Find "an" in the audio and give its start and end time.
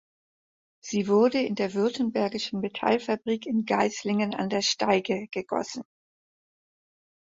4.33-4.49